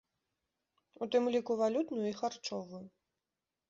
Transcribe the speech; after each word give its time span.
У 1.05 1.09
тым 1.17 1.23
ліку 1.37 1.51
валютную 1.61 2.03
і 2.15 2.19
харчовую. 2.25 2.85